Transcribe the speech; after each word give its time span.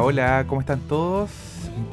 Hola, 0.00 0.44
¿cómo 0.46 0.60
están 0.60 0.80
todos? 0.82 1.30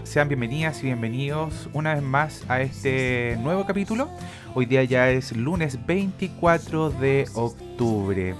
Sean 0.03 0.27
bienvenidas 0.27 0.79
y 0.81 0.83
bienvenidos 0.83 1.67
una 1.73 1.95
vez 1.95 2.03
más 2.03 2.45
a 2.47 2.61
este 2.61 3.35
nuevo 3.41 3.65
capítulo. 3.65 4.09
Hoy 4.53 4.67
día 4.67 4.83
ya 4.83 5.09
es 5.09 5.35
lunes 5.35 5.83
24 5.87 6.91
de 6.91 7.27
octubre. 7.33 8.35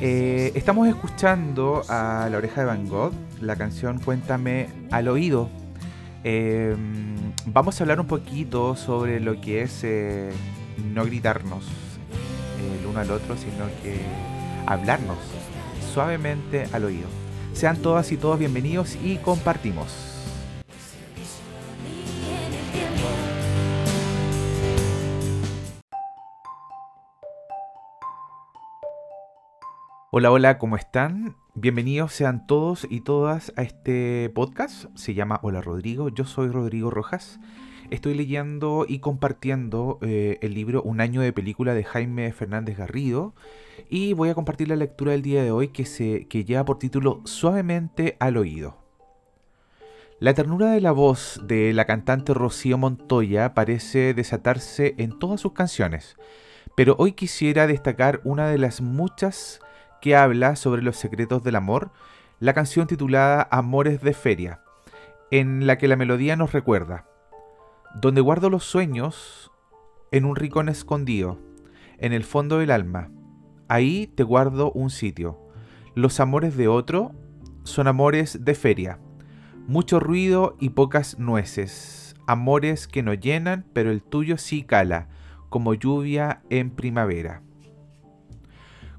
Eh, 0.00 0.52
estamos 0.54 0.86
escuchando 0.86 1.82
a 1.88 2.28
La 2.30 2.36
Oreja 2.36 2.60
de 2.60 2.66
Van 2.66 2.86
Gogh, 2.86 3.14
la 3.40 3.56
canción 3.56 4.00
Cuéntame 4.00 4.68
al 4.90 5.08
oído. 5.08 5.48
Eh, 6.22 6.76
vamos 7.46 7.80
a 7.80 7.84
hablar 7.84 8.00
un 8.00 8.06
poquito 8.06 8.76
sobre 8.76 9.18
lo 9.18 9.40
que 9.40 9.62
es 9.62 9.80
eh, 9.82 10.30
no 10.92 11.06
gritarnos 11.06 11.64
el 12.80 12.86
uno 12.86 13.00
al 13.00 13.10
otro, 13.10 13.34
sino 13.38 13.64
que 13.82 13.98
hablarnos 14.66 15.18
suavemente 15.94 16.66
al 16.72 16.84
oído. 16.84 17.23
Sean 17.54 17.76
todas 17.76 18.10
y 18.10 18.16
todos 18.16 18.36
bienvenidos 18.36 18.96
y 18.96 19.16
compartimos. 19.18 19.86
Hola, 30.10 30.32
hola, 30.32 30.58
¿cómo 30.58 30.76
están? 30.76 31.36
Bienvenidos 31.54 32.12
sean 32.12 32.48
todos 32.48 32.88
y 32.90 33.02
todas 33.02 33.52
a 33.56 33.62
este 33.62 34.30
podcast. 34.34 34.86
Se 34.96 35.14
llama 35.14 35.38
Hola 35.42 35.60
Rodrigo, 35.60 36.08
yo 36.08 36.24
soy 36.24 36.48
Rodrigo 36.48 36.90
Rojas. 36.90 37.38
Estoy 37.90 38.14
leyendo 38.14 38.86
y 38.88 39.00
compartiendo 39.00 39.98
eh, 40.00 40.38
el 40.40 40.54
libro 40.54 40.82
Un 40.82 41.00
año 41.00 41.20
de 41.20 41.32
película 41.32 41.74
de 41.74 41.84
Jaime 41.84 42.32
Fernández 42.32 42.78
Garrido 42.78 43.34
y 43.90 44.14
voy 44.14 44.30
a 44.30 44.34
compartir 44.34 44.68
la 44.68 44.76
lectura 44.76 45.12
del 45.12 45.22
día 45.22 45.42
de 45.42 45.50
hoy 45.50 45.68
que, 45.68 45.84
se, 45.84 46.26
que 46.26 46.44
lleva 46.44 46.64
por 46.64 46.78
título 46.78 47.20
Suavemente 47.24 48.16
al 48.20 48.38
oído. 48.38 48.78
La 50.18 50.32
ternura 50.32 50.70
de 50.70 50.80
la 50.80 50.92
voz 50.92 51.40
de 51.44 51.74
la 51.74 51.84
cantante 51.84 52.32
Rocío 52.32 52.78
Montoya 52.78 53.52
parece 53.52 54.14
desatarse 54.14 54.94
en 54.96 55.18
todas 55.18 55.40
sus 55.40 55.52
canciones, 55.52 56.16
pero 56.76 56.96
hoy 56.98 57.12
quisiera 57.12 57.66
destacar 57.66 58.22
una 58.24 58.48
de 58.48 58.58
las 58.58 58.80
muchas 58.80 59.60
que 60.00 60.16
habla 60.16 60.56
sobre 60.56 60.82
los 60.82 60.96
secretos 60.96 61.42
del 61.42 61.56
amor, 61.56 61.90
la 62.40 62.54
canción 62.54 62.86
titulada 62.86 63.46
Amores 63.50 64.00
de 64.00 64.14
Feria, 64.14 64.60
en 65.30 65.66
la 65.66 65.76
que 65.76 65.88
la 65.88 65.96
melodía 65.96 66.36
nos 66.36 66.52
recuerda, 66.52 67.06
donde 68.00 68.20
guardo 68.20 68.50
los 68.50 68.64
sueños 68.64 69.50
en 70.10 70.24
un 70.24 70.36
rincón 70.36 70.68
escondido, 70.68 71.38
en 71.98 72.12
el 72.12 72.24
fondo 72.24 72.58
del 72.58 72.70
alma, 72.70 73.10
Ahí 73.68 74.06
te 74.06 74.22
guardo 74.22 74.70
un 74.72 74.90
sitio. 74.90 75.38
Los 75.94 76.20
amores 76.20 76.56
de 76.56 76.68
otro 76.68 77.12
son 77.62 77.88
amores 77.88 78.44
de 78.44 78.54
feria. 78.54 78.98
Mucho 79.66 80.00
ruido 80.00 80.56
y 80.60 80.70
pocas 80.70 81.18
nueces. 81.18 82.14
Amores 82.26 82.86
que 82.86 83.02
no 83.02 83.14
llenan, 83.14 83.64
pero 83.72 83.90
el 83.90 84.02
tuyo 84.02 84.36
sí 84.36 84.64
cala, 84.64 85.08
como 85.48 85.72
lluvia 85.72 86.42
en 86.50 86.70
primavera. 86.70 87.42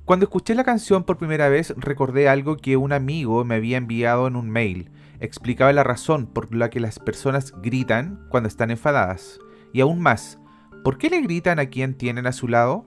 Cuando 0.04 0.26
escuché 0.26 0.56
la 0.56 0.64
canción 0.64 1.04
por 1.04 1.18
primera 1.18 1.48
vez 1.48 1.74
recordé 1.78 2.28
algo 2.28 2.58
que 2.58 2.78
un 2.78 2.92
amigo 2.92 3.44
me 3.46 3.56
había 3.56 3.78
enviado 3.78 4.28
en 4.28 4.36
un 4.36 4.50
mail. 4.50 4.90
Explicaba 5.20 5.74
la 5.74 5.84
razón 5.84 6.28
por 6.28 6.54
la 6.54 6.70
que 6.70 6.80
las 6.80 7.00
personas 7.00 7.54
gritan 7.62 8.26
cuando 8.30 8.48
están 8.48 8.72
enfadadas. 8.72 9.40
Y 9.74 9.82
aún 9.82 10.02
más, 10.02 10.40
¿por 10.84 10.98
qué 10.98 11.10
le 11.10 11.22
gritan 11.22 11.60
a 11.60 11.68
quien 11.68 11.96
tienen 11.96 12.28
a 12.28 12.32
su 12.32 12.48
lado? 12.48 12.86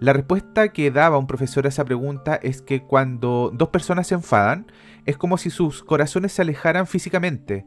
La 0.00 0.12
respuesta 0.12 0.68
que 0.68 0.92
daba 0.92 1.18
un 1.18 1.26
profesor 1.26 1.66
a 1.66 1.70
esa 1.70 1.84
pregunta 1.84 2.36
es 2.36 2.62
que 2.62 2.82
cuando 2.82 3.50
dos 3.52 3.70
personas 3.70 4.06
se 4.06 4.14
enfadan, 4.14 4.70
es 5.06 5.16
como 5.16 5.38
si 5.38 5.50
sus 5.50 5.82
corazones 5.82 6.32
se 6.32 6.42
alejaran 6.42 6.86
físicamente, 6.86 7.64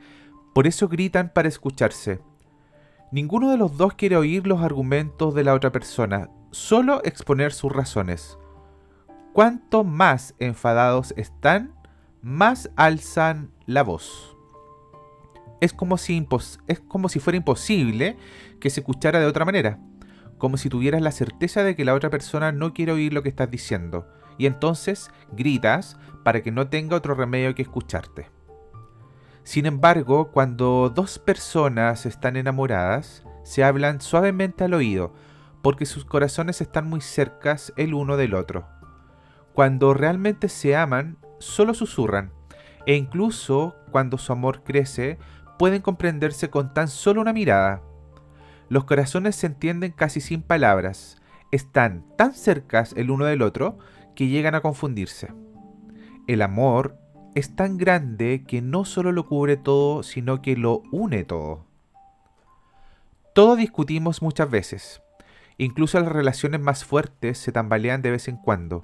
por 0.54 0.66
eso 0.66 0.88
gritan 0.88 1.32
para 1.34 1.50
escucharse. 1.50 2.22
Ninguno 3.12 3.52
de 3.52 3.58
los 3.58 3.76
dos 3.76 3.96
quiere 3.96 4.16
oír 4.16 4.48
los 4.48 4.62
argumentos 4.62 5.36
de 5.36 5.44
la 5.44 5.54
otra 5.54 5.74
persona, 5.74 6.30
solo 6.52 7.02
exponer 7.04 7.52
sus 7.52 7.72
razones. 7.72 8.38
Cuanto 9.34 9.84
más 9.84 10.34
enfadados 10.40 11.14
están, 11.18 11.74
más 12.22 12.70
alzan 12.76 13.52
la 13.66 13.84
voz. 13.84 14.36
Es 15.60 15.74
como 15.74 15.98
si, 15.98 16.28
es 16.68 16.80
como 16.80 17.10
si 17.10 17.20
fuera 17.20 17.38
imposible 17.38 18.18
que 18.60 18.70
se 18.70 18.80
escuchara 18.80 19.20
de 19.20 19.28
otra 19.28 19.46
manera 19.46 19.80
como 20.42 20.58
si 20.58 20.70
tuvieras 20.70 21.04
la 21.04 21.12
certeza 21.12 21.64
de 21.64 21.76
que 21.76 21.86
la 21.86 21.94
otra 21.94 22.10
persona 22.10 22.52
no 22.52 22.74
quiere 22.74 22.94
oír 22.94 23.14
lo 23.14 23.22
que 23.22 23.30
estás 23.30 23.52
diciendo, 23.52 24.08
y 24.40 24.48
entonces 24.48 25.12
gritas 25.32 25.98
para 26.24 26.42
que 26.42 26.50
no 26.50 26.68
tenga 26.68 26.96
otro 26.96 27.14
remedio 27.14 27.54
que 27.54 27.62
escucharte. 27.62 28.28
Sin 29.44 29.68
embargo, 29.68 30.32
cuando 30.32 30.90
dos 30.90 31.20
personas 31.20 32.08
están 32.08 32.38
enamoradas, 32.38 33.24
se 33.44 33.64
hablan 33.64 34.02
suavemente 34.02 34.64
al 34.64 34.74
oído, 34.74 35.14
porque 35.62 35.86
sus 35.86 36.06
corazones 36.06 36.60
están 36.60 36.90
muy 36.90 37.02
cercas 37.02 37.72
el 37.78 37.94
uno 37.94 38.18
del 38.18 38.34
otro. 38.34 38.66
Cuando 39.54 39.94
realmente 39.94 40.50
se 40.50 40.76
aman, 40.76 41.20
solo 41.42 41.74
susurran, 41.74 42.32
e 42.86 42.96
incluso 42.96 43.76
cuando 43.92 44.18
su 44.18 44.32
amor 44.32 44.64
crece, 44.64 45.18
pueden 45.60 45.82
comprenderse 45.82 46.50
con 46.50 46.74
tan 46.74 46.88
solo 46.88 47.22
una 47.22 47.34
mirada. 47.34 47.82
Los 48.70 48.86
corazones 48.86 49.36
se 49.36 49.48
entienden 49.48 49.92
casi 49.92 50.22
sin 50.22 50.42
palabras, 50.42 51.22
están 51.52 52.06
tan 52.18 52.34
cercas 52.34 52.94
el 52.96 53.12
uno 53.12 53.26
del 53.26 53.42
otro 53.42 53.78
que 54.16 54.28
llegan 54.28 54.56
a 54.56 54.62
confundirse. 54.62 55.34
El 56.28 56.42
amor 56.42 56.98
es 57.36 57.56
tan 57.56 57.78
grande 57.78 58.44
que 58.48 58.62
no 58.62 58.86
solo 58.86 59.12
lo 59.12 59.26
cubre 59.26 59.58
todo, 59.58 60.04
sino 60.04 60.42
que 60.42 60.56
lo 60.56 60.84
une 60.92 61.24
todo. 61.24 61.66
Todos 63.34 63.58
discutimos 63.58 64.22
muchas 64.22 64.50
veces. 64.50 65.02
Incluso 65.58 66.00
las 66.00 66.12
relaciones 66.12 66.60
más 66.60 66.84
fuertes 66.84 67.38
se 67.38 67.52
tambalean 67.52 68.02
de 68.02 68.12
vez 68.12 68.28
en 68.28 68.38
cuando. 68.38 68.84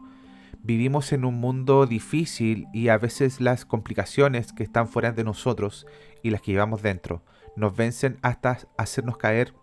Vivimos 0.59 1.13
en 1.13 1.25
un 1.25 1.35
mundo 1.35 1.85
difícil 1.85 2.67
y 2.73 2.89
a 2.89 2.97
veces 2.97 3.39
las 3.39 3.65
complicaciones 3.65 4.53
que 4.53 4.63
están 4.63 4.87
fuera 4.87 5.11
de 5.11 5.23
nosotros 5.23 5.87
y 6.23 6.29
las 6.29 6.41
que 6.41 6.51
llevamos 6.51 6.81
dentro 6.81 7.23
nos 7.55 7.75
vencen 7.75 8.17
hasta 8.21 8.59
hacernos 8.77 9.17
caer 9.17 9.53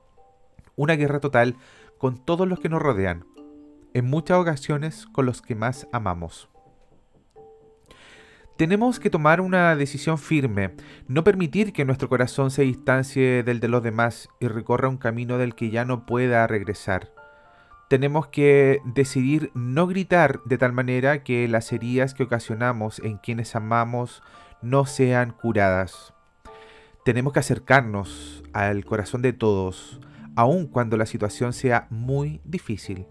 una 0.77 0.95
guerra 0.97 1.21
total 1.21 1.57
con 1.99 2.25
todos 2.25 2.49
los 2.49 2.61
que 2.61 2.69
nos 2.69 2.83
rodean, 2.83 3.25
en 3.95 4.07
muchas 4.07 4.39
ocasiones 4.39 5.07
con 5.07 5.27
los 5.27 5.41
que 5.41 5.55
más 5.55 5.87
amamos. 5.93 6.49
Tenemos 8.57 9.01
que 9.01 9.11
tomar 9.11 9.41
una 9.41 9.75
decisión 9.75 10.17
firme, 10.17 10.77
no 11.09 11.25
permitir 11.25 11.73
que 11.73 11.85
nuestro 11.85 12.09
corazón 12.09 12.51
se 12.51 12.63
distancie 12.63 13.43
del 13.43 13.59
de 13.59 13.69
los 13.69 13.83
demás 13.83 14.29
y 14.39 14.47
recorra 14.47 14.89
un 14.89 14.97
camino 14.97 15.39
del 15.39 15.55
que 15.55 15.71
ya 15.71 15.85
no 15.85 16.07
pueda 16.07 16.47
regresar. 16.47 17.14
Tenemos 17.89 18.29
que 18.29 18.81
decidir 18.85 19.51
no 19.55 19.87
gritar 19.87 20.41
de 20.45 20.59
tal 20.59 20.73
manera 20.73 21.23
que 21.23 21.47
las 21.49 21.73
heridas 21.73 22.15
que 22.15 22.23
ocasionamos 22.23 22.99
en 23.01 23.19
quienes 23.19 23.55
amamos 23.55 24.23
no 24.63 24.87
sean 24.87 25.33
curadas. 25.33 26.15
Tenemos 27.05 27.35
que 27.35 27.41
acercarnos 27.41 28.43
al 28.55 28.85
corazón 28.87 29.21
de 29.21 29.35
todos, 29.35 30.01
aun 30.37 30.67
cuando 30.67 30.97
la 30.97 31.07
situación 31.07 31.53
sea 31.53 31.87
muy 31.91 32.41
difícil. 32.45 33.07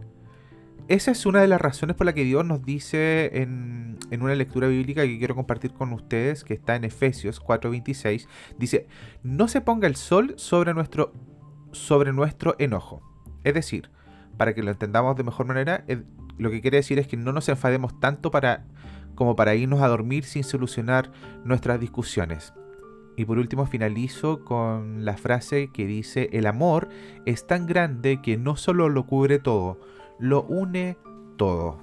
Esa 0.90 1.12
es 1.12 1.26
una 1.26 1.40
de 1.40 1.48
las 1.48 1.62
razones 1.62 1.96
por 1.96 2.06
la 2.06 2.14
que 2.14 2.26
Dios 2.26 2.44
nos 2.44 2.66
dice 2.66 3.42
en, 3.42 4.00
una 4.12 4.36
lectura 4.36 4.68
bíblica 4.68 5.04
que 5.04 5.18
quiero 5.18 5.34
compartir 5.34 5.72
con 5.72 5.94
ustedes, 5.94 6.44
que 6.44 6.54
está 6.54 6.76
en 6.76 6.84
Efesios 6.84 7.42
4:26, 7.42 8.28
dice, 8.58 8.88
no 9.22 9.48
se 9.48 9.62
ponga 9.62 9.88
el 9.88 9.96
sol 9.96 10.34
sobre 10.38 10.74
nuestro, 10.74 11.14
sobre 11.72 12.12
nuestro 12.12 12.56
enojo. 12.60 13.02
Es 13.46 13.54
decir, 13.54 13.92
para 14.38 14.54
que 14.54 14.64
lo 14.64 14.72
entendamos 14.72 15.16
de 15.16 15.24
mejor 15.24 15.46
manera, 15.46 15.86
lo 16.38 16.50
que 16.50 16.62
quiere 16.62 16.78
decir 16.78 17.00
es 17.00 17.08
que 17.08 17.18
no 17.18 17.32
nos 17.32 17.50
enfademos 17.50 18.00
tanto 18.00 18.32
para, 18.32 18.66
como 19.16 19.36
para 19.36 19.56
irnos 19.56 19.82
a 19.82 19.88
dormir 19.88 20.24
sin 20.24 20.44
solucionar 20.44 21.12
nuestras 21.44 21.80
discusiones. 21.80 22.54
Y 23.16 23.26
por 23.26 23.38
último 23.38 23.66
finalizo 23.68 24.44
con 24.44 25.06
la 25.06 25.18
frase 25.18 25.70
que 25.72 25.86
dice, 25.86 26.30
el 26.34 26.48
amor 26.48 26.90
es 27.26 27.46
tan 27.46 27.68
grande 27.68 28.22
que 28.22 28.38
no 28.38 28.56
solo 28.56 28.90
lo 28.90 29.06
cubre 29.06 29.38
todo, 29.38 29.80
lo 30.18 30.44
une 30.44 30.98
todo. 31.38 31.83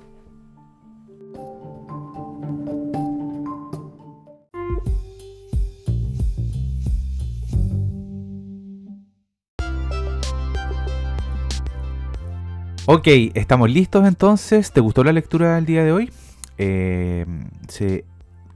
Ok, 12.93 13.07
estamos 13.35 13.71
listos 13.71 14.05
entonces. 14.05 14.73
¿Te 14.73 14.81
gustó 14.81 15.05
la 15.05 15.13
lectura 15.13 15.55
del 15.55 15.65
día 15.65 15.85
de 15.85 15.93
hoy? 15.93 16.11
Eh, 16.59 17.25
se 17.69 18.05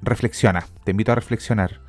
reflexiona, 0.02 0.66
te 0.82 0.90
invito 0.90 1.12
a 1.12 1.14
reflexionar 1.14 1.80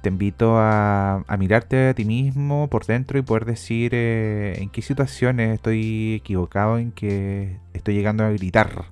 te 0.00 0.08
invito 0.08 0.54
a, 0.56 1.24
mirarte 1.36 1.88
a 1.88 1.94
ti 1.94 2.04
mismo 2.04 2.68
por 2.70 2.86
dentro 2.86 3.18
y 3.18 3.22
poder 3.22 3.44
decir 3.44 3.90
eh, 3.92 4.54
en 4.62 4.70
qué 4.70 4.82
situaciones 4.82 5.52
estoy 5.54 6.14
equivocado, 6.14 6.78
en 6.78 6.92
que 6.92 7.58
estoy 7.74 7.94
llegando 7.96 8.24
a 8.24 8.30
gritar 8.30 8.84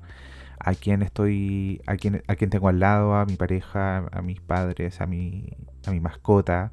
a 0.58 0.74
quien 0.74 1.02
estoy, 1.02 1.80
a 1.86 1.94
quien, 1.94 2.24
a 2.26 2.34
quien 2.34 2.50
tengo 2.50 2.68
al 2.68 2.80
lado, 2.80 3.14
a 3.14 3.26
mi 3.26 3.36
pareja, 3.36 4.08
a 4.10 4.22
mis 4.22 4.40
padres, 4.40 5.00
a 5.00 5.06
mi, 5.06 5.44
a 5.86 5.92
mi 5.92 6.00
mascota, 6.00 6.72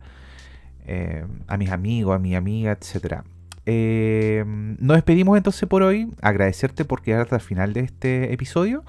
eh, 0.87 1.23
a 1.47 1.57
mis 1.57 1.69
amigos, 1.69 2.15
a 2.15 2.19
mi 2.19 2.35
amiga, 2.35 2.71
etcétera. 2.71 3.25
Eh, 3.65 4.43
nos 4.45 4.97
despedimos 4.97 5.37
entonces 5.37 5.67
por 5.67 5.83
hoy. 5.83 6.11
Agradecerte 6.21 6.85
por 6.85 7.01
quedarte 7.01 7.23
hasta 7.23 7.35
el 7.37 7.41
final 7.41 7.73
de 7.73 7.81
este 7.81 8.33
episodio. 8.33 8.83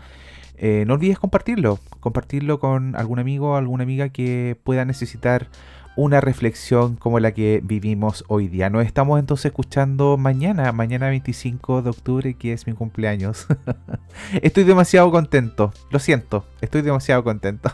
Eh, 0.58 0.84
no 0.86 0.94
olvides 0.94 1.18
compartirlo, 1.18 1.78
compartirlo 2.00 2.58
con 2.58 2.96
algún 2.96 3.18
amigo 3.18 3.52
o 3.52 3.56
alguna 3.56 3.82
amiga 3.84 4.08
que 4.08 4.56
pueda 4.64 4.84
necesitar 4.84 5.48
una 5.96 6.20
reflexión 6.20 6.96
como 6.96 7.20
la 7.20 7.32
que 7.32 7.60
vivimos 7.64 8.24
hoy 8.28 8.48
día. 8.48 8.70
Nos 8.70 8.84
estamos 8.84 9.18
entonces 9.18 9.46
escuchando 9.46 10.16
mañana, 10.18 10.70
mañana 10.72 11.08
25 11.08 11.82
de 11.82 11.90
octubre, 11.90 12.34
que 12.34 12.52
es 12.52 12.66
mi 12.66 12.74
cumpleaños. 12.74 13.46
estoy 14.42 14.64
demasiado 14.64 15.10
contento, 15.10 15.72
lo 15.90 15.98
siento, 15.98 16.44
estoy 16.60 16.82
demasiado 16.82 17.24
contento. 17.24 17.70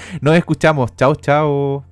Nos 0.20 0.36
escuchamos, 0.36 0.96
chao, 0.96 1.14
chao. 1.14 1.87